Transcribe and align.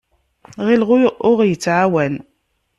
Ɣileɣ 0.65 0.89
ur 0.95 1.01
aɣ-yettɛawan. 1.29 2.13